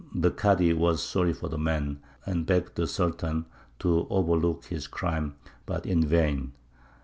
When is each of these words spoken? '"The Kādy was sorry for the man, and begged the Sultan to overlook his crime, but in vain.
'"The 0.25 0.31
Kādy 0.31 0.75
was 0.75 1.03
sorry 1.03 1.31
for 1.31 1.47
the 1.47 1.59
man, 1.59 1.99
and 2.25 2.47
begged 2.47 2.73
the 2.73 2.87
Sultan 2.87 3.45
to 3.77 4.07
overlook 4.09 4.65
his 4.65 4.87
crime, 4.87 5.35
but 5.67 5.85
in 5.85 6.03
vain. 6.03 6.53